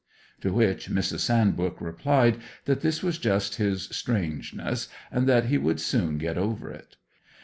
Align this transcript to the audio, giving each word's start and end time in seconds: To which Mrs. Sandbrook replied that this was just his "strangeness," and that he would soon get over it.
To 0.39 0.51
which 0.51 0.89
Mrs. 0.89 1.19
Sandbrook 1.19 1.79
replied 1.79 2.37
that 2.65 2.81
this 2.81 3.03
was 3.03 3.19
just 3.19 3.57
his 3.57 3.83
"strangeness," 3.91 4.87
and 5.11 5.27
that 5.27 5.45
he 5.45 5.59
would 5.59 5.79
soon 5.79 6.17
get 6.17 6.39
over 6.39 6.71
it. 6.71 6.95